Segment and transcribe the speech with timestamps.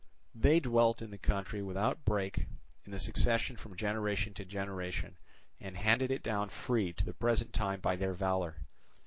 [0.33, 2.47] They dwelt in the country without break
[2.85, 5.15] in the succession from generation to generation,
[5.59, 8.55] and handed it down free to the present time by their valour.